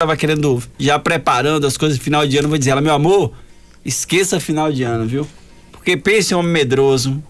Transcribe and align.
tava 0.00 0.16
querendo, 0.16 0.62
já 0.78 0.96
preparando 0.96 1.66
as 1.66 1.76
coisas 1.76 1.98
final 1.98 2.24
de 2.24 2.38
ano, 2.38 2.48
vou 2.48 2.56
dizer 2.56 2.70
ela, 2.70 2.80
meu 2.80 2.94
amor, 2.94 3.32
esqueça 3.84 4.38
final 4.38 4.70
de 4.70 4.84
ano, 4.84 5.04
viu? 5.04 5.26
Porque 5.72 5.96
pense 5.96 6.32
um 6.32 6.38
homem 6.38 6.52
medroso, 6.52 7.20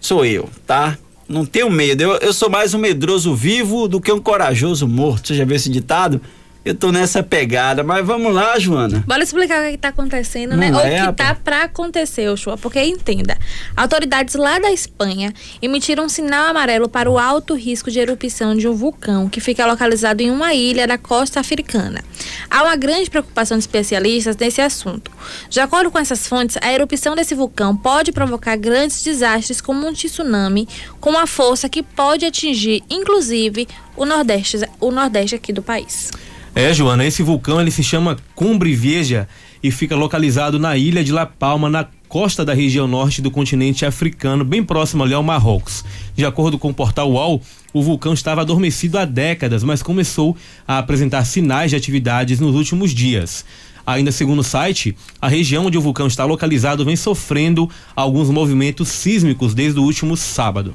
sou 0.00 0.26
eu, 0.26 0.50
tá? 0.66 0.98
Não 1.28 1.46
tenho 1.46 1.70
medo, 1.70 2.02
eu, 2.02 2.14
eu 2.14 2.32
sou 2.32 2.50
mais 2.50 2.74
um 2.74 2.78
medroso 2.78 3.32
vivo 3.36 3.86
do 3.86 4.00
que 4.00 4.10
um 4.10 4.18
corajoso 4.20 4.88
morto. 4.88 5.28
Você 5.28 5.34
já 5.36 5.44
viu 5.44 5.54
esse 5.54 5.70
ditado? 5.70 6.20
Eu 6.64 6.76
tô 6.76 6.92
nessa 6.92 7.24
pegada, 7.24 7.82
mas 7.82 8.06
vamos 8.06 8.32
lá, 8.32 8.56
Joana. 8.56 9.02
Bora 9.04 9.20
explicar 9.24 9.64
o 9.64 9.68
que 9.68 9.74
está 9.74 9.88
acontecendo, 9.88 10.56
né? 10.56 10.70
Não 10.70 10.78
Ou 10.78 10.84
é, 10.84 10.86
o 10.86 11.10
que 11.10 11.12
tá 11.14 11.24
rapaz. 11.24 11.38
para 11.42 11.62
acontecer, 11.64 12.28
Oxua, 12.28 12.56
porque 12.56 12.80
entenda. 12.80 13.36
Autoridades 13.76 14.36
lá 14.36 14.60
da 14.60 14.70
Espanha 14.70 15.32
emitiram 15.60 16.04
um 16.04 16.08
sinal 16.08 16.46
amarelo 16.46 16.88
para 16.88 17.10
o 17.10 17.18
alto 17.18 17.54
risco 17.54 17.90
de 17.90 17.98
erupção 17.98 18.54
de 18.56 18.68
um 18.68 18.74
vulcão 18.74 19.28
que 19.28 19.40
fica 19.40 19.66
localizado 19.66 20.22
em 20.22 20.30
uma 20.30 20.54
ilha 20.54 20.86
da 20.86 20.96
costa 20.96 21.40
africana. 21.40 22.00
Há 22.48 22.62
uma 22.62 22.76
grande 22.76 23.10
preocupação 23.10 23.58
de 23.58 23.64
especialistas 23.64 24.36
nesse 24.36 24.60
assunto. 24.60 25.10
De 25.50 25.58
acordo 25.58 25.90
com 25.90 25.98
essas 25.98 26.28
fontes, 26.28 26.56
a 26.62 26.72
erupção 26.72 27.16
desse 27.16 27.34
vulcão 27.34 27.76
pode 27.76 28.12
provocar 28.12 28.54
grandes 28.54 29.02
desastres 29.02 29.60
como 29.60 29.84
um 29.88 29.92
tsunami 29.92 30.68
com 31.00 31.10
uma 31.10 31.26
força 31.26 31.68
que 31.68 31.82
pode 31.82 32.24
atingir, 32.24 32.84
inclusive, 32.88 33.66
o 33.96 34.04
nordeste, 34.04 34.60
o 34.78 34.92
nordeste 34.92 35.34
aqui 35.34 35.52
do 35.52 35.62
país. 35.62 36.12
É, 36.54 36.74
Joana, 36.74 37.06
esse 37.06 37.22
vulcão 37.22 37.60
ele 37.60 37.70
se 37.70 37.82
chama 37.82 38.16
Cumbre 38.34 38.74
Vieja 38.74 39.26
e 39.62 39.70
fica 39.70 39.96
localizado 39.96 40.58
na 40.58 40.76
ilha 40.76 41.02
de 41.02 41.10
La 41.10 41.24
Palma, 41.24 41.70
na 41.70 41.86
costa 42.08 42.44
da 42.44 42.52
região 42.52 42.86
norte 42.86 43.22
do 43.22 43.30
continente 43.30 43.86
africano, 43.86 44.44
bem 44.44 44.62
próximo 44.62 45.02
ali 45.02 45.14
ao 45.14 45.22
Marrocos. 45.22 45.82
De 46.14 46.26
acordo 46.26 46.58
com 46.58 46.68
o 46.68 46.74
portal 46.74 47.10
UOL, 47.10 47.40
o 47.72 47.82
vulcão 47.82 48.12
estava 48.12 48.42
adormecido 48.42 48.98
há 48.98 49.06
décadas, 49.06 49.64
mas 49.64 49.82
começou 49.82 50.36
a 50.68 50.76
apresentar 50.76 51.24
sinais 51.24 51.70
de 51.70 51.76
atividades 51.76 52.38
nos 52.38 52.54
últimos 52.54 52.92
dias. 52.92 53.46
Ainda 53.86 54.12
segundo 54.12 54.40
o 54.40 54.44
site, 54.44 54.94
a 55.22 55.28
região 55.28 55.64
onde 55.64 55.78
o 55.78 55.80
vulcão 55.80 56.06
está 56.06 56.26
localizado 56.26 56.84
vem 56.84 56.96
sofrendo 56.96 57.68
alguns 57.96 58.28
movimentos 58.28 58.90
sísmicos 58.90 59.54
desde 59.54 59.80
o 59.80 59.84
último 59.84 60.18
sábado. 60.18 60.74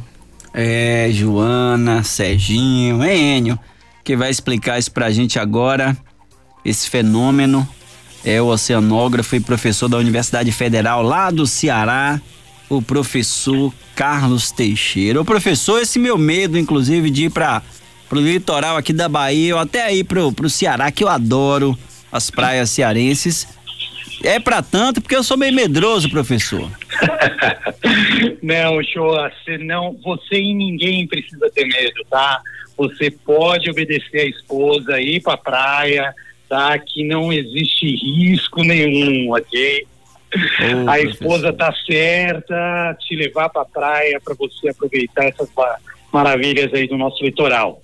É, 0.52 1.08
Joana, 1.12 2.02
Serginho, 2.02 3.04
Enio, 3.04 3.60
que 4.08 4.16
vai 4.16 4.30
explicar 4.30 4.80
isso 4.80 4.90
pra 4.90 5.12
gente 5.12 5.38
agora. 5.38 5.96
Esse 6.64 6.90
fenômeno 6.90 7.68
é 8.24 8.42
o 8.42 8.46
oceanógrafo 8.46 9.36
e 9.36 9.42
professor 9.42 9.90
da 9.90 9.98
Universidade 9.98 10.50
Federal 10.54 11.02
lá 11.02 11.30
do 11.30 11.46
Ceará, 11.46 12.22
o 12.70 12.82
professor 12.82 13.74
Carlos 13.94 14.50
Teixeira. 14.50 15.20
O 15.20 15.26
professor, 15.26 15.82
esse 15.82 16.00
meu 16.00 16.18
medo, 16.18 16.58
inclusive, 16.58 17.10
de 17.10 17.26
ir 17.26 17.32
para 17.32 17.62
pro 18.08 18.22
litoral 18.22 18.78
aqui 18.78 18.94
da 18.94 19.10
Bahia, 19.10 19.56
ou 19.56 19.60
até 19.60 19.84
aí 19.84 20.06
pro, 20.06 20.32
pro 20.32 20.50
Ceará, 20.50 20.90
que 20.90 21.04
eu 21.04 21.10
adoro 21.10 21.78
as 22.10 22.32
praias 22.32 22.70
cearenses. 22.70 23.46
É 24.24 24.40
pra 24.40 24.62
tanto, 24.62 25.02
porque 25.02 25.18
eu 25.18 25.24
sou 25.24 25.36
meio 25.36 25.54
medroso, 25.54 26.10
professor. 26.10 26.72
Não, 28.42 28.82
show, 28.84 29.12
você 29.12 29.58
não, 29.58 29.98
você 30.02 30.40
e 30.40 30.54
ninguém 30.54 31.06
precisa 31.06 31.52
ter 31.54 31.66
medo, 31.66 32.06
tá? 32.10 32.42
Você 32.78 33.10
pode 33.10 33.70
obedecer 33.70 34.20
a 34.20 34.26
esposa, 34.26 35.02
ir 35.02 35.22
pra 35.22 35.36
praia, 35.36 36.14
tá? 36.48 36.78
Que 36.78 37.04
não 37.04 37.34
existe 37.34 37.88
risco 37.88 38.64
nenhum, 38.64 39.32
ok? 39.32 39.86
Ô, 40.36 40.82
a 40.90 40.94
professor. 40.94 41.10
esposa 41.10 41.54
tá 41.54 41.74
certa, 41.86 42.98
te 43.00 43.16
levar 43.16 43.50
pra 43.50 43.66
praia 43.66 44.20
para 44.24 44.36
você 44.36 44.70
aproveitar 44.70 45.26
essas 45.26 45.50
ma- 45.56 45.78
maravilhas 46.12 46.72
aí 46.74 46.88
do 46.88 46.98
nosso 46.98 47.24
litoral. 47.24 47.82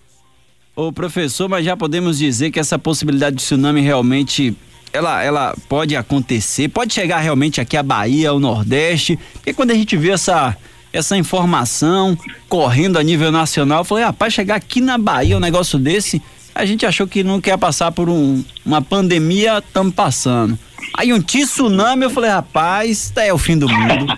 Ô 0.75 0.91
professor, 0.91 1.47
mas 1.47 1.66
já 1.66 1.77
podemos 1.77 2.17
dizer 2.17 2.52
que 2.52 2.59
essa 2.59 2.77
possibilidade 2.77 3.38
de 3.38 3.44
tsunami 3.44 3.81
realmente 3.81 4.55
ela, 4.91 5.23
ela 5.23 5.55
pode 5.67 5.95
acontecer, 5.95 6.67
pode 6.67 6.94
chegar 6.94 7.19
realmente 7.19 7.59
aqui 7.59 7.75
à 7.77 7.81
Bahia, 7.83 8.30
ao 8.30 8.39
Nordeste, 8.39 9.17
porque 9.33 9.53
quando 9.53 9.71
a 9.71 9.75
gente 9.75 9.95
vê 9.97 10.11
essa, 10.11 10.55
essa 10.94 11.17
informação 11.17 12.17
correndo 12.48 12.98
a 12.98 13.04
nível 13.04 13.31
nacional, 13.31 13.80
eu 13.80 13.86
falei, 13.86 14.04
rapaz, 14.04 14.33
chegar 14.33 14.55
aqui 14.55 14.80
na 14.80 14.98
Bahia 14.98 15.36
um 15.36 15.42
negócio 15.42 15.80
desse, 15.80 16.21
a 16.54 16.65
gente 16.65 16.86
achou 16.86 17.08
que 17.08 17.23
não 17.23 17.42
quer 17.42 17.58
passar 17.58 17.92
por 17.92 18.08
um, 18.08 18.43
uma 18.65 18.81
pandemia, 18.81 19.58
estamos 19.58 19.93
passando. 19.93 20.58
Aí 20.95 21.11
um 21.11 21.21
tsunami, 21.21 22.04
eu 22.04 22.09
falei, 22.09 22.30
rapaz, 22.30 23.09
tá 23.09 23.26
é 23.26 23.33
o 23.33 23.37
fim 23.37 23.58
do 23.58 23.67
mundo. 23.67 24.14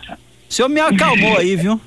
O 0.50 0.54
senhor 0.54 0.68
me 0.68 0.82
acalmou 0.82 1.38
aí, 1.38 1.56
viu? 1.56 1.80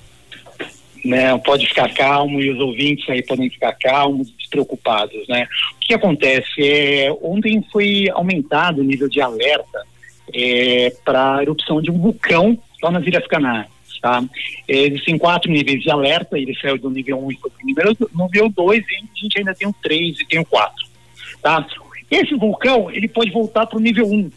né? 1.04 1.36
Pode 1.38 1.66
ficar 1.66 1.92
calmo 1.94 2.40
e 2.40 2.50
os 2.50 2.60
ouvintes 2.60 3.08
aí 3.08 3.22
podem 3.22 3.48
ficar 3.48 3.72
calmos, 3.72 4.30
despreocupados, 4.36 5.26
né? 5.28 5.46
O 5.76 5.80
que 5.80 5.94
acontece 5.94 6.62
é 6.62 7.10
ontem 7.22 7.64
foi 7.72 8.08
aumentado 8.12 8.80
o 8.80 8.84
nível 8.84 9.08
de 9.08 9.20
alerta 9.20 9.86
para 11.04 11.36
a 11.36 11.42
erupção 11.42 11.80
de 11.80 11.90
um 11.90 11.98
vulcão 11.98 12.58
lá 12.82 12.90
nas 12.90 13.06
Ilhas 13.06 13.26
Canárias, 13.26 13.70
tá? 14.00 14.22
Existem 14.66 15.18
quatro 15.18 15.50
níveis 15.50 15.82
de 15.82 15.90
alerta, 15.90 16.38
ele 16.38 16.54
saiu 16.60 16.78
do 16.78 16.90
nível 16.90 17.18
1 17.24 17.32
e 17.32 17.36
foi 17.36 17.50
no 18.12 18.26
nível 18.26 18.48
2 18.48 18.78
e 18.78 18.96
a 18.96 19.22
gente 19.22 19.38
ainda 19.38 19.54
tem 19.54 19.68
o 19.68 19.74
3 19.82 20.20
e 20.20 20.26
tem 20.26 20.40
o 20.40 20.44
4, 20.44 20.74
tá? 21.42 21.66
Esse 22.10 22.34
vulcão, 22.34 22.90
ele 22.90 23.08
pode 23.08 23.30
voltar 23.30 23.66
para 23.66 23.76
o 23.76 23.80
nível 23.80 24.06
1, 24.06 24.30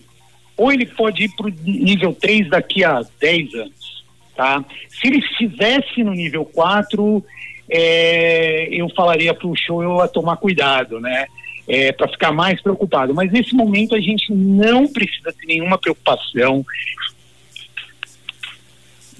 ou 0.57 0.71
ele 0.71 0.85
pode 0.85 1.23
ir 1.23 1.29
para 1.35 1.47
o 1.47 1.49
nível 1.49 2.13
3 2.13 2.49
daqui 2.49 2.83
a 2.83 3.01
10 3.19 3.53
anos 3.55 4.01
tá? 4.41 4.63
Se 4.89 5.07
ele 5.07 5.19
estivesse 5.19 6.03
no 6.03 6.13
nível 6.13 6.45
4, 6.45 7.23
é, 7.69 8.67
eu 8.71 8.89
falaria 8.89 9.33
para 9.33 9.47
o 9.47 9.55
show 9.55 10.01
a 10.01 10.07
tomar 10.07 10.37
cuidado, 10.37 10.99
né? 10.99 11.27
É, 11.67 11.91
para 11.91 12.07
ficar 12.07 12.31
mais 12.31 12.59
preocupado. 12.59 13.13
Mas 13.13 13.31
nesse 13.31 13.55
momento 13.55 13.95
a 13.95 13.99
gente 13.99 14.33
não 14.33 14.87
precisa 14.87 15.31
ter 15.31 15.45
nenhuma 15.45 15.77
preocupação. 15.77 16.65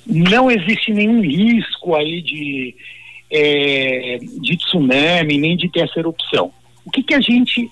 Não 0.06 0.50
existe 0.50 0.92
nenhum 0.92 1.22
risco 1.22 1.96
aí 1.96 2.22
de, 2.22 2.76
é, 3.30 4.20
de 4.20 4.58
tsunami, 4.58 5.38
nem 5.38 5.56
de 5.56 5.70
ter 5.70 5.82
essa 5.82 6.00
erupção. 6.00 6.52
O 6.86 6.92
que, 6.92 7.04
que 7.04 7.14
a 7.14 7.22
gente 7.22 7.70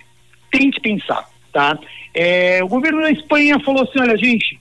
tem 0.52 0.72
que 0.72 0.80
pensar, 0.80 1.28
tá? 1.52 1.78
É, 2.14 2.64
o 2.64 2.68
governo 2.68 3.02
da 3.02 3.12
Espanha 3.12 3.60
falou 3.60 3.84
assim, 3.84 4.00
olha 4.00 4.18
gente, 4.18 4.60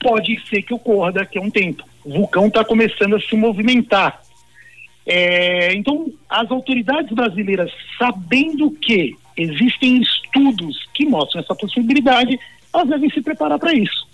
pode 0.00 0.40
ser 0.48 0.62
que 0.62 0.74
ocorra 0.74 1.12
daqui 1.12 1.38
a 1.38 1.42
um 1.42 1.50
tempo. 1.50 1.84
O 2.04 2.12
vulcão 2.12 2.46
está 2.46 2.64
começando 2.64 3.16
a 3.16 3.20
se 3.20 3.34
movimentar. 3.36 4.20
É, 5.06 5.74
então, 5.74 6.12
as 6.28 6.50
autoridades 6.50 7.12
brasileiras, 7.12 7.70
sabendo 7.98 8.70
que 8.70 9.16
existem 9.36 10.00
estudos 10.00 10.86
que 10.94 11.06
mostram 11.06 11.42
essa 11.42 11.54
possibilidade, 11.54 12.38
elas 12.72 12.88
devem 12.88 13.10
se 13.10 13.20
preparar 13.20 13.58
para 13.58 13.74
isso. 13.74 14.06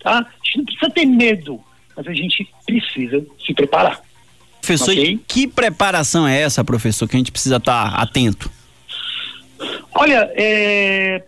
Tá? 0.00 0.18
A 0.18 0.44
gente 0.44 0.58
não 0.58 0.64
precisa 0.64 0.90
ter 0.90 1.06
medo, 1.06 1.60
mas 1.96 2.06
a 2.06 2.12
gente 2.12 2.48
precisa 2.66 3.24
se 3.44 3.52
preparar. 3.54 4.00
Professor, 4.60 4.92
Ok. 4.92 5.20
que 5.26 5.46
preparação 5.48 6.26
é 6.26 6.40
essa, 6.40 6.64
professor, 6.64 7.08
que 7.08 7.16
a 7.16 7.18
gente 7.18 7.32
precisa 7.32 7.56
estar 7.56 7.94
atento? 7.94 8.50
Olha, 9.94 10.30
é, 10.34 11.22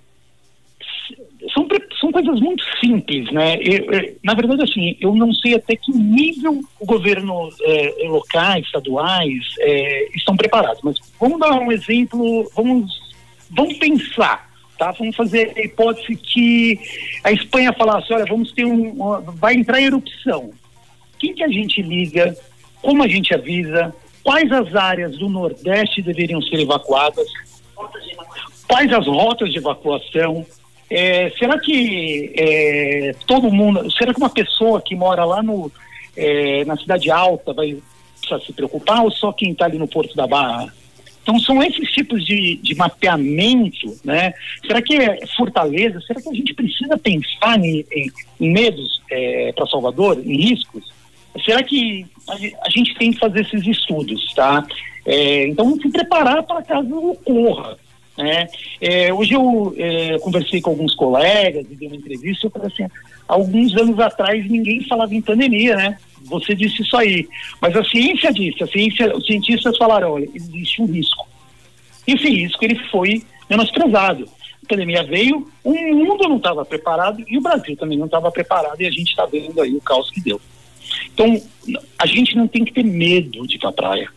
são, 1.53 1.66
são 2.00 2.10
coisas 2.12 2.41
muito 2.41 2.64
simples, 2.80 3.30
né? 3.32 3.56
Eu- 3.60 3.91
eu- 3.92 4.16
na 4.22 4.34
verdade, 4.34 4.62
assim, 4.62 4.97
eu 5.00 5.14
não 5.14 5.32
sei 5.34 5.54
até 5.54 5.76
que 5.76 5.92
nível 5.92 6.60
o 6.80 6.86
governo 6.86 7.50
é, 7.62 8.08
locais, 8.08 8.64
estaduais 8.66 9.42
é, 9.60 10.08
estão 10.16 10.36
preparados, 10.36 10.80
mas 10.82 10.97
vamos 11.20 11.38
dar 11.38 11.53
um 11.58 11.70
exemplo, 11.70 12.50
vamos, 12.56 12.91
vamos 13.50 13.76
pensar, 13.78 14.48
tá? 14.78 14.90
Vamos 14.92 15.16
fazer 15.16 15.52
a 15.56 15.60
hipótese 15.60 16.16
que 16.16 16.78
a 17.22 17.32
Espanha 17.32 17.72
falasse, 17.72 18.12
olha, 18.12 18.24
vamos 18.26 18.52
ter 18.52 18.64
um, 18.64 18.90
uma- 18.92 19.20
vai 19.20 19.54
entrar 19.54 19.80
em 19.80 19.86
erupção. 19.86 20.50
Quem 21.18 21.34
que 21.34 21.44
a 21.44 21.48
gente 21.48 21.80
liga? 21.82 22.36
Como 22.82 23.02
a 23.02 23.08
gente 23.08 23.32
avisa? 23.34 23.94
Quais 24.22 24.50
as 24.52 24.74
áreas 24.74 25.16
do 25.18 25.28
Nordeste 25.28 26.02
deveriam 26.02 26.40
ser 26.42 26.60
evacuadas? 26.60 27.26
quais 28.66 28.92
as 28.92 29.06
rotas 29.06 29.52
de 29.52 29.58
evacuação? 29.58 30.44
É, 30.91 31.30
será 31.38 31.59
que 31.59 32.32
é, 32.36 33.15
todo 33.27 33.50
mundo, 33.50 33.91
será 33.92 34.12
que 34.12 34.18
uma 34.20 34.30
pessoa 34.30 34.80
que 34.82 34.94
mora 34.94 35.24
lá 35.24 35.42
no, 35.42 35.70
é, 36.16 36.65
na 36.65 36.77
cidade 36.77 37.10
alta 37.10 37.53
vai 37.53 37.77
precisar 38.18 38.41
se 38.44 38.53
preocupar 38.53 39.03
ou 39.03 39.10
só 39.10 39.32
quem 39.32 39.53
está 39.53 39.66
ali 39.66 39.78
no 39.78 39.88
Porto 39.88 40.15
da 40.15 40.27
Barra? 40.27 40.72
Então 41.24 41.38
são 41.41 41.62
esses 41.62 41.91
tipos 41.91 42.22
de, 42.24 42.56
de 42.56 42.74
mapeamento, 42.74 43.97
né? 44.04 44.34
Será 44.66 44.82
que 44.82 44.94
é 44.94 45.18
Fortaleza? 45.36 45.98
Será 46.06 46.21
que 46.21 46.28
a 46.28 46.34
gente 46.34 46.53
precisa 46.53 46.98
pensar 46.98 47.59
em, 47.59 47.84
em- 47.91 48.10
em 48.41 48.53
medos 48.53 49.00
para 49.56 49.66
Salvador, 49.66 50.21
em 50.22 50.36
riscos? 50.36 50.84
Será 51.42 51.62
que 51.62 52.04
a, 52.28 52.34
a 52.66 52.71
gente 52.71 52.94
tem 52.97 53.10
que 53.10 53.18
fazer 53.18 53.41
esses 53.41 53.66
estudos, 53.66 54.34
tá? 54.34 54.66
É, 55.06 55.47
então 55.48 55.74
se 55.80 55.88
preparar 55.91 56.42
para 56.42 56.62
caso 56.62 56.94
ocorra. 56.94 57.78
Né? 58.18 58.47
É, 58.80 59.12
hoje 59.12 59.32
eu 59.32 59.74
é, 59.78 60.18
conversei 60.20 60.60
com 60.60 60.70
alguns 60.70 60.94
colegas 60.94 61.66
e 61.70 61.74
dei 61.74 61.88
uma 61.88 61.97
entrevista, 61.97 62.47
eu 62.47 62.50
falei 62.50 62.68
assim, 62.68 62.86
alguns 63.27 63.74
anos 63.77 63.98
atrás 63.98 64.48
ninguém 64.48 64.84
falava 64.84 65.12
em 65.15 65.20
pandemia, 65.22 65.74
né? 65.74 65.98
Você 66.24 66.54
disse 66.54 66.82
isso 66.82 66.97
aí. 66.97 67.28
Mas 67.60 67.76
a 67.76 67.84
ciência 67.84 68.32
disse, 68.32 68.62
a 68.62 68.66
ciência, 68.66 69.16
os 69.16 69.26
cientistas 69.26 69.76
falaram, 69.76 70.12
olha, 70.12 70.28
existe 70.34 70.82
um 70.82 70.86
risco. 70.86 71.26
Esse 72.06 72.28
risco 72.28 72.65
ele 72.65 72.78
foi 72.91 73.22
menosprezado. 73.48 74.28
a 74.62 74.68
pandemia 74.68 75.03
veio, 75.04 75.48
o 75.62 75.72
mundo 75.72 76.28
não 76.28 76.36
estava 76.36 76.65
preparado 76.65 77.24
e 77.26 77.38
o 77.38 77.41
Brasil 77.41 77.76
também 77.76 77.98
não 77.98 78.06
estava 78.06 78.30
preparado 78.30 78.80
e 78.80 78.86
a 78.86 78.91
gente 78.91 79.10
está 79.10 79.26
vendo 79.26 79.60
aí 79.60 79.74
o 79.74 79.80
caos 79.80 80.10
que 80.10 80.21
deu. 80.21 80.41
Então, 81.12 81.41
a 81.98 82.06
gente 82.06 82.36
não 82.36 82.47
tem 82.47 82.65
que 82.65 82.72
ter 82.72 82.84
medo 82.84 83.47
de 83.47 83.56
ir 83.56 83.59
para 83.59 83.70
a 83.70 83.72
praia. 83.72 84.10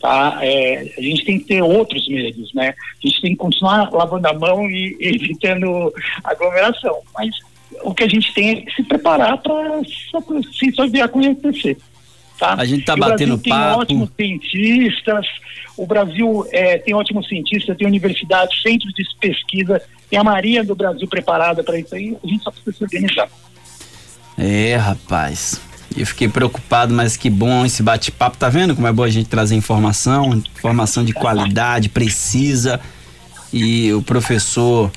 Tá? 0.00 0.38
É, 0.42 0.92
a 0.98 1.00
gente 1.00 1.24
tem 1.24 1.38
que 1.38 1.46
ter 1.46 1.62
outros 1.62 2.06
medos, 2.08 2.52
né? 2.52 2.74
A 3.02 3.06
gente 3.06 3.22
tem 3.22 3.30
que 3.30 3.38
continuar 3.38 3.90
lavando 3.90 4.28
a 4.28 4.34
mão 4.34 4.68
e, 4.70 4.96
evitando 5.00 5.92
aglomeração. 6.22 7.00
Mas 7.14 7.34
o 7.82 7.94
que 7.94 8.04
a 8.04 8.08
gente 8.08 8.32
tem 8.34 8.50
é 8.50 8.56
que 8.62 8.74
se 8.74 8.82
preparar 8.82 9.38
para 9.38 9.82
se 9.84 10.66
isso 10.66 10.88
vier 10.88 11.04
acontecer. 11.04 11.76
Tá? 12.38 12.54
A 12.54 12.64
gente 12.64 12.80
está 12.80 12.96
batendo 12.96 13.36
Brasil 13.36 13.42
tem 13.42 13.52
ótimos 13.52 14.10
cientistas, 14.16 15.26
o 15.76 15.86
Brasil 15.86 16.46
é, 16.50 16.78
tem 16.78 16.94
ótimos 16.94 17.28
cientistas, 17.28 17.76
tem 17.76 17.86
universidades, 17.86 18.60
centros 18.60 18.92
de 18.92 19.04
pesquisa, 19.20 19.80
tem 20.10 20.18
a 20.18 20.24
Maria 20.24 20.64
do 20.64 20.74
Brasil 20.74 21.06
preparada 21.08 21.62
para 21.62 21.78
isso 21.78 21.94
aí, 21.94 22.16
a 22.22 22.26
gente 22.26 22.42
só 22.42 22.50
precisa 22.50 22.76
se 22.76 22.84
organizar. 22.84 23.28
É, 24.36 24.76
rapaz. 24.76 25.60
Eu 25.96 26.06
fiquei 26.06 26.28
preocupado, 26.28 26.92
mas 26.92 27.16
que 27.16 27.30
bom 27.30 27.64
esse 27.64 27.82
bate-papo. 27.82 28.36
Tá 28.36 28.48
vendo 28.48 28.74
como 28.74 28.86
é 28.88 28.92
bom 28.92 29.04
a 29.04 29.10
gente 29.10 29.28
trazer 29.28 29.54
informação, 29.54 30.42
informação 30.56 31.04
de 31.04 31.12
qualidade, 31.12 31.88
precisa. 31.88 32.80
E 33.52 33.92
o 33.92 34.02
professor 34.02 34.90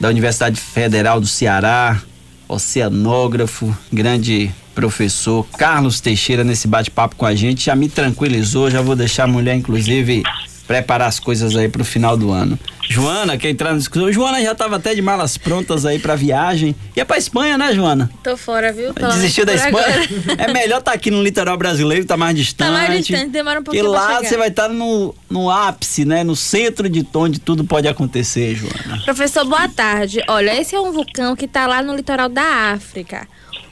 da 0.00 0.08
Universidade 0.08 0.60
Federal 0.60 1.20
do 1.20 1.26
Ceará, 1.26 2.00
oceanógrafo, 2.48 3.76
grande 3.92 4.50
professor 4.74 5.44
Carlos 5.58 6.00
Teixeira 6.00 6.44
nesse 6.44 6.68
bate-papo 6.68 7.16
com 7.16 7.26
a 7.26 7.34
gente. 7.34 7.66
Já 7.66 7.74
me 7.74 7.88
tranquilizou, 7.88 8.70
já 8.70 8.80
vou 8.80 8.94
deixar 8.94 9.24
a 9.24 9.26
mulher, 9.26 9.56
inclusive, 9.56 10.22
preparar 10.68 11.08
as 11.08 11.18
coisas 11.18 11.56
aí 11.56 11.66
pro 11.66 11.82
final 11.82 12.14
do 12.14 12.30
ano. 12.30 12.58
Joana, 12.90 13.38
quer 13.38 13.48
entrar 13.48 13.72
na 13.72 13.78
discussão? 13.78 14.12
Joana 14.12 14.42
já 14.42 14.52
estava 14.52 14.76
até 14.76 14.94
de 14.94 15.00
malas 15.00 15.38
prontas 15.38 15.86
aí 15.86 15.98
pra 15.98 16.14
viagem. 16.14 16.76
E 16.94 17.00
é 17.00 17.04
pra 17.04 17.16
Espanha, 17.16 17.56
né, 17.56 17.72
Joana? 17.72 18.10
Tô 18.22 18.36
fora, 18.36 18.70
viu? 18.70 18.92
Tô 18.92 19.08
Desistiu 19.08 19.46
da 19.46 19.54
Espanha? 19.54 20.02
Agora. 20.02 20.08
É 20.38 20.52
melhor 20.52 20.78
estar 20.78 20.90
tá 20.90 20.92
aqui 20.92 21.10
no 21.10 21.22
litoral 21.22 21.56
brasileiro, 21.56 22.04
tá 22.04 22.16
mais 22.16 22.36
distante. 22.36 22.68
Tá 22.68 22.72
mais 22.72 23.06
distante, 23.06 23.30
demora 23.30 23.60
um 23.60 23.62
pouquinho 23.62 23.84
Porque 23.84 23.98
lá 23.98 24.22
você 24.22 24.36
vai 24.36 24.48
estar 24.48 24.68
tá 24.68 24.74
no, 24.74 25.14
no 25.28 25.50
ápice, 25.50 26.04
né? 26.04 26.22
No 26.22 26.36
centro 26.36 26.88
de 26.88 27.06
onde 27.14 27.40
tudo 27.40 27.64
pode 27.64 27.88
acontecer, 27.88 28.54
Joana. 28.54 29.02
Professor, 29.04 29.44
boa 29.46 29.68
tarde. 29.68 30.22
Olha, 30.28 30.58
esse 30.60 30.74
é 30.74 30.80
um 30.80 30.92
vulcão 30.92 31.34
que 31.34 31.48
tá 31.48 31.66
lá 31.66 31.82
no 31.82 31.96
litoral 31.96 32.28
da 32.28 32.72
África 32.72 33.26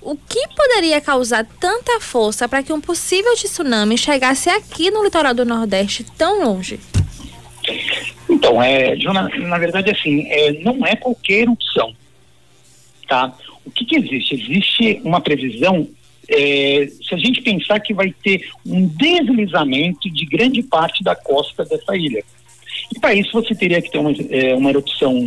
o 0.07 0.17
que 0.17 0.47
poderia 0.55 1.01
causar 1.01 1.45
tanta 1.59 1.99
força 1.99 2.49
para 2.49 2.63
que 2.63 2.73
um 2.73 2.81
possível 2.81 3.35
tsunami 3.35 3.99
chegasse 3.99 4.49
aqui 4.49 4.89
no 4.89 5.03
litoral 5.03 5.35
do 5.35 5.45
Nordeste 5.45 6.07
tão 6.17 6.45
longe? 6.45 6.79
Então, 8.31 8.63
é, 8.63 8.97
Jona, 8.97 9.29
na 9.37 9.59
verdade, 9.59 9.91
assim, 9.91 10.25
é, 10.29 10.53
não 10.63 10.87
é 10.87 10.95
qualquer 10.95 11.41
erupção, 11.41 11.93
tá? 13.09 13.37
O 13.65 13.71
que, 13.73 13.85
que 13.85 13.97
existe? 13.97 14.37
Existe 14.37 15.01
uma 15.03 15.21
previsão, 15.21 15.89
é, 16.29 16.89
se 17.03 17.13
a 17.13 17.19
gente 17.19 17.43
pensar 17.43 17.81
que 17.81 17.93
vai 17.93 18.15
ter 18.23 18.49
um 18.65 18.87
deslizamento 18.87 20.09
de 20.09 20.25
grande 20.25 20.63
parte 20.63 21.03
da 21.03 21.17
costa 21.17 21.65
dessa 21.65 21.97
ilha. 21.97 22.23
E 22.95 23.01
para 23.01 23.13
isso 23.13 23.33
você 23.33 23.57
teria 23.57 23.83
que 23.83 23.91
ter 23.91 23.99
uma, 23.99 24.13
é, 24.31 24.55
uma 24.55 24.71
erupção, 24.71 25.21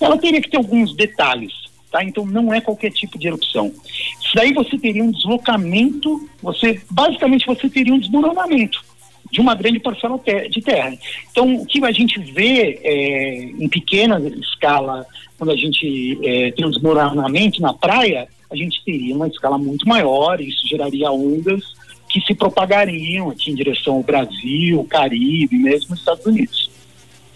ela 0.00 0.16
teria 0.16 0.40
que 0.40 0.48
ter 0.48 0.56
alguns 0.56 0.96
detalhes, 0.96 1.63
Tá? 1.94 2.02
Então 2.02 2.26
não 2.26 2.52
é 2.52 2.60
qualquer 2.60 2.90
tipo 2.90 3.16
de 3.16 3.28
erupção. 3.28 3.72
Isso 4.20 4.34
daí 4.34 4.52
você 4.52 4.76
teria 4.76 5.04
um 5.04 5.12
deslocamento, 5.12 6.28
você 6.42 6.82
basicamente 6.90 7.46
você 7.46 7.70
teria 7.70 7.94
um 7.94 8.00
desmoronamento 8.00 8.84
de 9.30 9.40
uma 9.40 9.54
grande 9.54 9.78
parcela 9.78 10.20
de 10.50 10.60
terra. 10.60 10.92
Então 11.30 11.54
o 11.54 11.64
que 11.64 11.84
a 11.84 11.92
gente 11.92 12.18
vê 12.18 12.80
é, 12.82 13.44
em 13.44 13.68
pequena 13.68 14.20
escala, 14.40 15.06
quando 15.38 15.52
a 15.52 15.56
gente 15.56 16.18
é, 16.24 16.50
tem 16.50 16.66
um 16.66 16.70
desmoronamento 16.70 17.62
na 17.62 17.72
praia, 17.72 18.26
a 18.50 18.56
gente 18.56 18.82
teria 18.84 19.14
uma 19.14 19.28
escala 19.28 19.56
muito 19.56 19.88
maior, 19.88 20.40
isso 20.40 20.66
geraria 20.66 21.12
ondas 21.12 21.62
que 22.08 22.20
se 22.22 22.34
propagariam 22.34 23.30
aqui 23.30 23.52
em 23.52 23.54
direção 23.54 23.94
ao 23.94 24.02
Brasil, 24.02 24.84
Caribe, 24.90 25.56
mesmo 25.58 25.94
Estados 25.94 26.26
Unidos. 26.26 26.73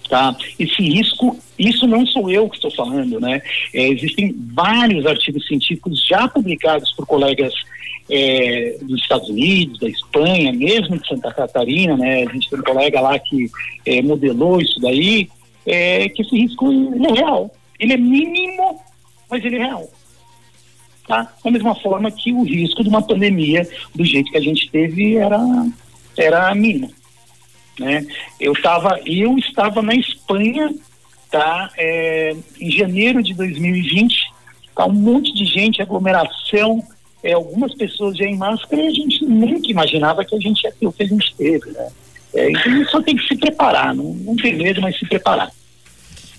Tá? 0.09 0.35
Esse 0.59 0.83
risco, 0.83 1.39
isso 1.59 1.87
não 1.87 2.07
sou 2.07 2.31
eu 2.31 2.49
que 2.49 2.57
estou 2.57 2.71
falando, 2.71 3.21
né? 3.21 3.43
É, 3.75 3.89
existem 3.89 4.35
vários 4.55 5.05
artigos 5.05 5.47
científicos 5.47 6.03
já 6.07 6.27
publicados 6.27 6.91
por 6.93 7.07
colegas 7.07 7.53
é, 8.11 8.79
dos 8.81 9.03
Estados 9.03 9.29
Unidos, 9.29 9.79
da 9.79 9.89
Espanha, 9.89 10.53
mesmo 10.53 10.99
de 10.99 11.07
Santa 11.07 11.33
Catarina, 11.33 11.97
né? 11.97 12.25
A 12.25 12.33
gente 12.33 12.49
tem 12.49 12.59
um 12.59 12.63
colega 12.63 13.01
lá 13.01 13.19
que 13.19 13.51
é, 13.85 14.01
modelou 14.01 14.61
isso 14.61 14.81
daí, 14.81 15.29
é, 15.67 16.09
que 16.09 16.23
esse 16.23 16.35
risco 16.35 16.73
é 16.73 17.21
real. 17.21 17.55
Ele 17.79 17.93
é 17.93 17.99
mínimo, 17.99 18.81
mas 19.31 19.45
ele 19.45 19.57
é 19.57 19.67
real. 19.67 19.91
Tá? 21.07 21.31
Da 21.45 21.51
mesma 21.51 21.75
forma 21.75 22.11
que 22.11 22.33
o 22.33 22.43
risco 22.43 22.83
de 22.83 22.89
uma 22.89 23.03
pandemia, 23.03 23.67
do 23.95 24.05
jeito 24.05 24.31
que 24.31 24.39
a 24.39 24.43
gente 24.43 24.71
teve, 24.71 25.17
era, 25.17 25.39
era 26.17 26.55
mínimo. 26.55 26.91
Né? 27.79 28.07
Eu, 28.41 28.53
tava, 28.61 28.99
eu 29.07 29.37
estava 29.39 29.81
na 29.83 29.95
Espanha 29.95 30.75
tá, 31.31 31.71
é, 31.77 32.35
em 32.61 32.71
janeiro 32.71 33.23
de 33.23 33.35
2020, 33.35 34.33
tá 34.75 34.87
um 34.87 34.93
monte 34.93 35.33
de 35.35 35.45
gente, 35.45 35.83
aglomeração, 35.83 36.83
é, 37.23 37.33
algumas 37.33 37.75
pessoas 37.75 38.17
já 38.17 38.25
em 38.25 38.37
máscara 38.37 38.83
e 38.83 38.87
a 38.87 38.91
gente 38.91 39.25
nunca 39.25 39.71
imaginava 39.71 40.25
que 40.25 40.35
a 40.35 40.41
gente 40.41 40.63
ia 40.65 40.73
ter 40.73 40.87
o 40.87 40.93
que 40.93 41.03
a 41.03 41.07
gente 41.07 41.35
teve. 41.37 41.71
Né? 41.71 41.89
É, 42.35 42.51
então 42.51 42.85
só 42.87 43.03
tem 43.03 43.17
que 43.17 43.27
se 43.27 43.37
preparar, 43.37 43.95
não, 43.95 44.15
não 44.15 44.37
ter 44.37 44.55
medo, 44.55 44.81
mas 44.81 44.99
se 44.99 45.07
preparar. 45.07 45.51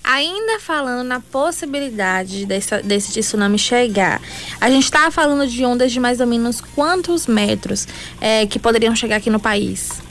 Ainda 0.02 0.58
falando 0.58 1.06
na 1.06 1.20
possibilidade 1.20 2.46
desse, 2.46 2.82
desse 2.82 3.20
tsunami 3.20 3.58
chegar, 3.58 4.20
a 4.60 4.70
gente 4.70 4.84
estava 4.84 5.10
falando 5.10 5.46
de 5.46 5.64
ondas 5.64 5.92
de 5.92 6.00
mais 6.00 6.20
ou 6.20 6.26
menos 6.26 6.60
quantos 6.60 7.26
metros 7.26 7.86
é, 8.20 8.46
que 8.46 8.58
poderiam 8.58 8.96
chegar 8.96 9.16
aqui 9.16 9.28
no 9.28 9.38
país? 9.38 10.02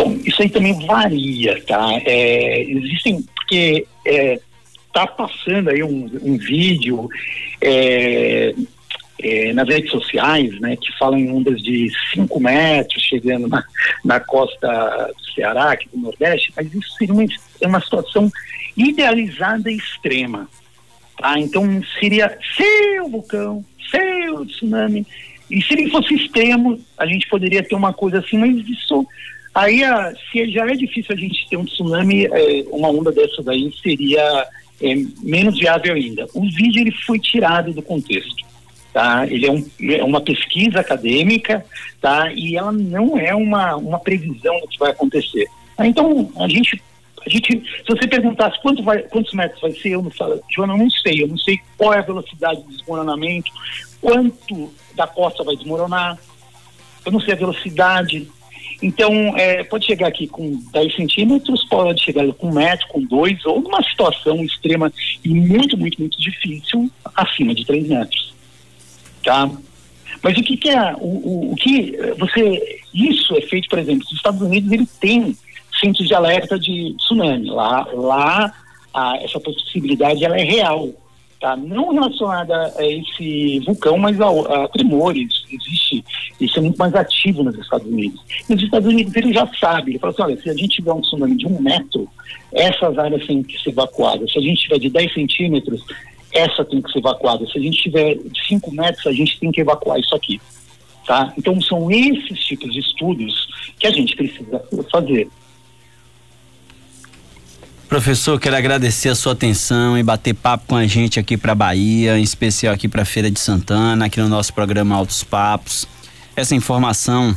Então, 0.00 0.18
isso 0.24 0.40
aí 0.40 0.48
também 0.48 0.86
varia, 0.86 1.62
tá? 1.66 1.88
É, 2.06 2.62
existem, 2.62 3.22
porque 3.22 3.86
é, 4.06 4.40
tá 4.92 5.06
passando 5.06 5.68
aí 5.68 5.82
um, 5.82 6.10
um 6.22 6.38
vídeo 6.38 7.08
é, 7.60 8.54
é, 9.22 9.52
nas 9.52 9.68
redes 9.68 9.90
sociais, 9.90 10.58
né, 10.60 10.76
que 10.76 10.96
falam 10.98 11.18
em 11.18 11.30
ondas 11.30 11.60
de 11.62 11.90
5 12.14 12.40
metros 12.40 13.02
chegando 13.02 13.46
na, 13.46 13.62
na 14.02 14.20
costa 14.20 15.12
do 15.14 15.34
Ceará, 15.34 15.72
aqui 15.72 15.88
do 15.92 15.98
Nordeste, 15.98 16.50
mas 16.56 16.72
isso 16.72 16.94
seria 16.96 17.12
uma, 17.12 17.24
é 17.60 17.66
uma 17.66 17.80
situação 17.80 18.30
idealizada 18.74 19.70
e 19.70 19.76
extrema. 19.76 20.48
Tá? 21.18 21.38
Então 21.38 21.82
seria 21.98 22.38
se 22.56 23.00
o 23.00 23.10
vulcão, 23.10 23.62
se 23.90 24.30
o 24.30 24.46
tsunami, 24.46 25.06
e 25.50 25.60
se 25.60 25.74
ele 25.74 25.90
fosse 25.90 26.14
extremo, 26.14 26.80
a 26.96 27.04
gente 27.04 27.28
poderia 27.28 27.62
ter 27.62 27.74
uma 27.74 27.92
coisa 27.92 28.20
assim, 28.20 28.38
mas 28.38 28.56
isso 28.66 29.06
Aí, 29.54 29.82
a, 29.82 30.12
se 30.30 30.50
já 30.50 30.64
é 30.64 30.74
difícil 30.74 31.14
a 31.14 31.18
gente 31.18 31.48
ter 31.48 31.56
um 31.56 31.64
tsunami, 31.64 32.26
é, 32.26 32.64
uma 32.70 32.88
onda 32.88 33.10
dessa 33.10 33.42
daí 33.42 33.72
seria 33.82 34.46
é, 34.80 34.94
menos 35.22 35.58
viável 35.58 35.94
ainda. 35.94 36.26
O 36.34 36.42
vídeo 36.42 36.80
ele 36.80 36.92
foi 37.04 37.18
tirado 37.18 37.72
do 37.72 37.82
contexto. 37.82 38.48
Tá? 38.92 39.26
Ele 39.26 39.46
é, 39.46 39.52
um, 39.52 39.70
é, 39.82 40.02
uma 40.02 40.20
pesquisa 40.20 40.80
acadêmica 40.80 41.64
tá? 42.00 42.32
e 42.32 42.56
ela 42.56 42.72
não 42.72 43.16
é 43.16 43.34
uma, 43.34 43.76
uma 43.76 44.00
previsão 44.00 44.58
do 44.60 44.68
que 44.68 44.78
vai 44.78 44.90
acontecer. 44.90 45.46
Tá? 45.76 45.86
Então, 45.86 46.30
a 46.36 46.48
gente, 46.48 46.82
a 47.24 47.30
gente, 47.30 47.52
se 47.52 47.88
você 47.88 48.08
perguntasse 48.08 48.60
quanto 48.60 48.82
vai, 48.82 49.02
quantos 49.02 49.32
metros 49.32 49.60
vai 49.60 49.72
ser, 49.72 49.90
eu 49.90 50.02
não 50.02 50.10
falo, 50.10 50.40
Joana, 50.50 50.74
eu 50.74 50.78
não 50.78 50.90
sei, 50.90 51.22
eu 51.22 51.28
não 51.28 51.38
sei 51.38 51.60
qual 51.76 51.94
é 51.94 51.98
a 51.98 52.02
velocidade 52.02 52.62
de 52.62 52.76
desmoronamento, 52.76 53.52
quanto 54.00 54.72
da 54.96 55.06
costa 55.06 55.44
vai 55.44 55.54
desmoronar, 55.56 56.18
eu 57.06 57.12
não 57.12 57.20
sei 57.20 57.34
a 57.34 57.36
velocidade, 57.36 58.28
então, 58.82 59.36
é, 59.36 59.62
pode 59.62 59.84
chegar 59.84 60.08
aqui 60.08 60.26
com 60.26 60.58
10 60.72 60.96
centímetros, 60.96 61.64
pode 61.68 62.02
chegar 62.02 62.26
com 62.32 62.48
um 62.48 62.54
metro, 62.54 62.86
com 62.88 63.02
dois, 63.02 63.44
ou 63.44 63.60
numa 63.60 63.82
situação 63.82 64.42
extrema 64.42 64.90
e 65.22 65.28
muito, 65.28 65.76
muito, 65.76 66.00
muito 66.00 66.18
difícil, 66.18 66.90
acima 67.14 67.54
de 67.54 67.66
3 67.66 67.88
metros. 67.88 68.34
Tá? 69.22 69.50
Mas 70.22 70.36
o 70.36 70.42
que, 70.42 70.56
que 70.56 70.70
é, 70.70 70.94
o, 70.94 71.06
o, 71.06 71.52
o, 71.52 71.56
que 71.56 71.94
você, 72.18 72.80
isso 72.94 73.36
é 73.36 73.42
feito, 73.42 73.68
por 73.68 73.78
exemplo, 73.78 74.04
os 74.04 74.12
Estados 74.12 74.40
Unidos, 74.40 74.72
ele 74.72 74.88
tem 74.98 75.36
centros 75.78 76.08
de 76.08 76.14
alerta 76.14 76.58
de 76.58 76.94
tsunami, 76.98 77.50
lá, 77.50 77.86
lá 77.92 78.54
a, 78.94 79.16
essa 79.18 79.38
possibilidade 79.38 80.24
ela 80.24 80.38
é 80.38 80.44
real, 80.44 80.88
tá? 81.40 81.56
Não 81.56 81.92
relacionada 81.92 82.72
a 82.76 82.86
esse 82.86 83.60
vulcão, 83.60 83.96
mas 83.96 84.20
a, 84.20 84.28
a 84.28 84.68
tremores. 84.68 85.44
Existe, 85.50 86.04
isso 86.40 86.58
é 86.58 86.62
muito 86.62 86.76
mais 86.76 86.94
ativo 86.94 87.42
nos 87.42 87.58
Estados 87.58 87.86
Unidos. 87.86 88.20
Nos 88.48 88.62
Estados 88.62 88.88
Unidos 88.88 89.16
ele 89.16 89.32
já 89.32 89.46
sabe, 89.58 89.92
ele 89.92 89.98
fala 89.98 90.12
assim, 90.12 90.22
olha, 90.22 90.40
se 90.40 90.50
a 90.50 90.54
gente 90.54 90.76
tiver 90.76 90.92
um 90.92 91.00
tsunami 91.00 91.36
de 91.36 91.46
um 91.46 91.60
metro, 91.60 92.08
essas 92.52 92.98
áreas 92.98 93.26
têm 93.26 93.42
que 93.42 93.60
ser 93.60 93.70
evacuadas. 93.70 94.30
Se 94.30 94.38
a 94.38 94.42
gente 94.42 94.62
tiver 94.62 94.78
de 94.78 94.90
10 94.90 95.14
centímetros, 95.14 95.84
essa 96.32 96.64
tem 96.64 96.80
que 96.80 96.92
ser 96.92 96.98
evacuada. 96.98 97.46
Se 97.46 97.58
a 97.58 97.60
gente 97.60 97.82
tiver 97.82 98.16
de 98.16 98.46
5 98.46 98.72
metros, 98.72 99.06
a 99.06 99.12
gente 99.12 99.38
tem 99.40 99.50
que 99.50 99.60
evacuar 99.60 99.98
isso 99.98 100.14
aqui. 100.14 100.40
Tá? 101.06 101.32
Então 101.36 101.60
são 101.60 101.90
esses 101.90 102.38
tipos 102.44 102.72
de 102.72 102.80
estudos 102.80 103.48
que 103.78 103.86
a 103.86 103.90
gente 103.90 104.14
precisa 104.14 104.62
fazer. 104.92 105.28
Professor, 107.90 108.38
quero 108.38 108.54
agradecer 108.54 109.08
a 109.08 109.16
sua 109.16 109.32
atenção 109.32 109.98
e 109.98 110.02
bater 110.04 110.32
papo 110.32 110.64
com 110.68 110.76
a 110.76 110.86
gente 110.86 111.18
aqui 111.18 111.36
para 111.36 111.56
Bahia, 111.56 112.16
em 112.16 112.22
especial 112.22 112.72
aqui 112.72 112.86
para 112.86 113.04
Feira 113.04 113.28
de 113.28 113.40
Santana, 113.40 114.04
aqui 114.04 114.20
no 114.20 114.28
nosso 114.28 114.54
programa 114.54 114.94
Altos 114.94 115.24
Papos. 115.24 115.88
Essa 116.36 116.54
informação 116.54 117.36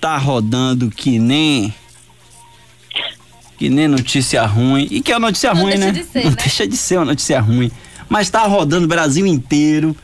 tá 0.00 0.18
rodando 0.18 0.90
que 0.90 1.20
nem 1.20 1.72
que 3.56 3.68
nem 3.68 3.86
notícia 3.86 4.44
ruim 4.46 4.88
e 4.90 5.00
que 5.00 5.12
é 5.12 5.18
notícia 5.20 5.54
Não 5.54 5.62
ruim, 5.62 5.70
deixa 5.70 5.86
né? 5.86 5.92
de 5.92 6.04
ser, 6.04 6.24
Não 6.24 6.30
né? 6.30 6.36
deixa 6.36 6.66
de 6.66 6.76
ser 6.76 6.96
uma 6.96 7.04
notícia 7.04 7.40
ruim, 7.40 7.70
mas 8.08 8.28
tá 8.28 8.44
rodando 8.48 8.84
o 8.84 8.88
Brasil 8.88 9.28
inteiro. 9.28 9.94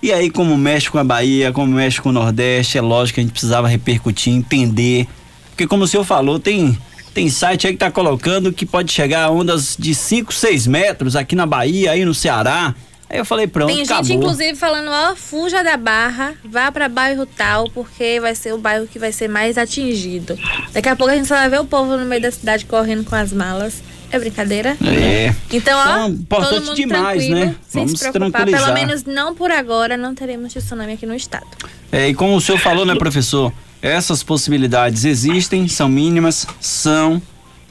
E 0.00 0.12
aí, 0.12 0.30
como 0.30 0.56
mexe 0.56 0.88
com 0.88 0.98
a 0.98 1.04
Bahia, 1.04 1.52
como 1.52 1.74
mexe 1.74 2.00
com 2.00 2.10
o 2.10 2.12
Nordeste, 2.12 2.78
é 2.78 2.80
lógico 2.80 3.16
que 3.16 3.20
a 3.20 3.24
gente 3.24 3.32
precisava 3.32 3.66
repercutir, 3.66 4.32
entender. 4.32 5.08
Porque 5.50 5.66
como 5.66 5.82
o 5.82 5.88
senhor 5.88 6.04
falou, 6.04 6.38
tem, 6.38 6.78
tem 7.16 7.30
site 7.30 7.66
aí 7.66 7.72
que 7.72 7.78
tá 7.78 7.90
colocando 7.90 8.52
que 8.52 8.66
pode 8.66 8.92
chegar 8.92 9.22
a 9.24 9.30
ondas 9.30 9.74
de 9.78 9.94
5, 9.94 10.34
6 10.34 10.66
metros 10.66 11.16
aqui 11.16 11.34
na 11.34 11.46
Bahia, 11.46 11.92
aí 11.92 12.04
no 12.04 12.12
Ceará. 12.12 12.74
Aí 13.08 13.16
eu 13.16 13.24
falei, 13.24 13.46
pronto, 13.46 13.68
Tem 13.68 13.78
gente, 13.78 13.90
acabou. 13.90 14.16
inclusive, 14.16 14.54
falando, 14.54 14.90
ó, 14.90 15.16
fuja 15.16 15.64
da 15.64 15.78
barra, 15.78 16.34
vá 16.44 16.70
pra 16.70 16.90
bairro 16.90 17.24
tal, 17.24 17.70
porque 17.70 18.20
vai 18.20 18.34
ser 18.34 18.52
o 18.52 18.58
bairro 18.58 18.86
que 18.86 18.98
vai 18.98 19.12
ser 19.12 19.28
mais 19.28 19.56
atingido. 19.56 20.38
Daqui 20.74 20.90
a 20.90 20.94
pouco 20.94 21.10
a 21.10 21.16
gente 21.16 21.26
só 21.26 21.36
vai 21.36 21.48
ver 21.48 21.60
o 21.60 21.64
povo 21.64 21.96
no 21.96 22.04
meio 22.04 22.20
da 22.20 22.30
cidade 22.30 22.66
correndo 22.66 23.02
com 23.04 23.14
as 23.14 23.32
malas. 23.32 23.82
É 24.10 24.18
brincadeira? 24.18 24.76
É. 24.84 25.34
Então, 25.52 25.78
ó, 25.78 25.82
Então, 25.82 26.08
importante 26.08 26.50
todo 26.54 26.66
mundo 26.66 26.76
demais, 26.76 27.24
tranquilo, 27.26 27.46
né? 27.46 27.56
sem 27.68 27.84
Vamos 27.84 28.00
se 28.00 28.10
preocupar. 28.12 28.46
Pelo 28.46 28.72
menos 28.72 29.04
não 29.04 29.34
por 29.34 29.50
agora, 29.50 29.96
não 29.96 30.14
teremos 30.14 30.52
tsunami 30.52 30.92
aqui 30.92 31.06
no 31.06 31.14
estado. 31.14 31.46
É, 31.90 32.08
e 32.08 32.14
como 32.14 32.36
o 32.36 32.40
senhor 32.40 32.58
falou, 32.58 32.84
né, 32.84 32.94
professor? 32.94 33.52
Essas 33.82 34.22
possibilidades 34.22 35.04
existem, 35.04 35.68
são 35.68 35.88
mínimas, 35.88 36.46
são, 36.60 37.20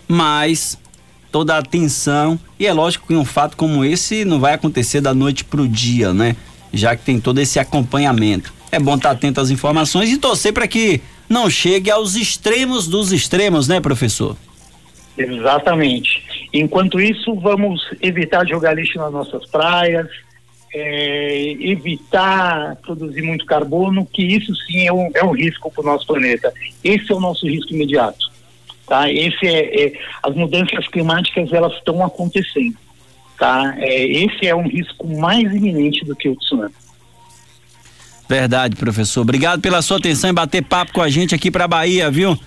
mas 0.08 0.78
toda 1.32 1.56
a 1.56 1.60
atenção. 1.60 2.40
E 2.60 2.66
é 2.66 2.74
lógico 2.74 3.08
que 3.08 3.16
um 3.16 3.26
fato 3.26 3.58
como 3.58 3.84
esse 3.84 4.24
não 4.24 4.40
vai 4.40 4.54
acontecer 4.54 5.02
da 5.02 5.14
noite 5.14 5.44
pro 5.44 5.68
dia, 5.68 6.14
né? 6.14 6.36
Já 6.74 6.96
que 6.96 7.04
tem 7.04 7.20
todo 7.20 7.40
esse 7.40 7.60
acompanhamento. 7.60 8.54
É 8.72 8.80
bom 8.80 8.96
estar 8.96 9.12
atento 9.12 9.42
às 9.42 9.50
informações 9.50 10.10
e 10.10 10.18
torcer 10.18 10.54
para 10.54 10.68
que 10.68 11.02
não 11.28 11.50
chegue 11.50 11.90
aos 11.90 12.16
extremos 12.16 12.88
dos 12.88 13.12
extremos, 13.12 13.68
né, 13.68 13.80
professor? 13.80 14.38
Exatamente. 15.18 16.24
Enquanto 16.54 17.00
isso, 17.00 17.34
vamos 17.36 17.82
evitar 18.02 18.46
jogar 18.46 18.74
lixo 18.74 18.98
nas 18.98 19.12
nossas 19.12 19.46
praias, 19.48 20.08
é, 20.74 21.52
evitar 21.60 22.76
produzir 22.78 23.22
muito 23.22 23.46
carbono, 23.46 24.06
que 24.06 24.24
isso 24.24 24.54
sim 24.68 24.86
é 24.86 24.92
um, 24.92 25.10
é 25.14 25.24
um 25.24 25.32
risco 25.32 25.72
para 25.72 25.82
o 25.82 25.86
nosso 25.86 26.06
planeta. 26.06 26.54
Esse 26.84 27.12
é 27.12 27.16
o 27.16 27.20
nosso 27.20 27.48
risco 27.48 27.74
imediato. 27.74 28.34
Tá? 28.86 29.10
Esse 29.10 29.48
é, 29.48 29.86
é- 29.86 29.94
as 30.22 30.36
mudanças 30.36 30.88
climáticas 30.90 31.52
elas 31.54 31.74
estão 31.74 32.04
acontecendo. 32.06 32.76
Tá? 33.40 33.74
É, 33.78 34.06
esse 34.06 34.46
é 34.46 34.56
um 34.56 34.68
risco 34.68 35.08
mais 35.08 35.44
iminente 35.54 36.04
do 36.06 36.16
que 36.16 36.30
o 36.30 36.36
tsunami. 36.36 36.74
Verdade, 38.28 38.76
professor. 38.76 39.22
Obrigado 39.22 39.62
pela 39.62 39.82
sua 39.82 39.98
atenção 39.98 40.30
e 40.30 40.34
bater 40.34 40.64
papo 40.64 40.94
com 40.94 41.02
a 41.02 41.10
gente 41.10 41.34
aqui 41.34 41.52
pra 41.52 41.68
Bahia, 41.68 42.10
viu? 42.10 42.38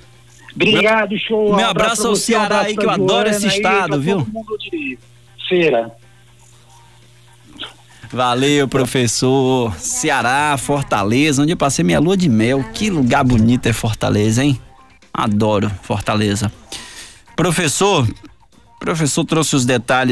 Obrigado, 0.55 1.17
show. 1.19 1.55
Meu 1.55 1.69
abraço 1.69 2.02
pra 2.02 2.11
ao 2.11 2.17
Ceará 2.17 2.45
abraço 2.45 2.67
aí, 2.67 2.76
que 2.76 2.85
eu 2.85 2.90
adoro 2.90 3.28
esse 3.28 3.47
aí, 3.47 3.57
estado, 3.57 3.88
pra 3.88 3.97
viu? 3.99 4.19
Todo 4.19 4.33
mundo 4.33 4.59
de 4.59 4.99
feira. 5.49 5.93
Valeu, 8.11 8.67
professor. 8.67 9.75
Ceará, 9.78 10.57
Fortaleza, 10.57 11.43
onde 11.43 11.52
eu 11.52 11.57
passei 11.57 11.85
minha 11.85 12.00
lua 12.00 12.17
de 12.17 12.28
mel. 12.28 12.64
Que 12.73 12.90
lugar 12.90 13.23
bonito 13.23 13.67
é 13.67 13.73
Fortaleza, 13.73 14.43
hein? 14.43 14.59
Adoro 15.12 15.71
Fortaleza. 15.83 16.50
Professor, 17.37 18.09
professor 18.81 19.25
trouxe 19.25 19.57
os 19.57 19.64
detalhes 19.64 20.07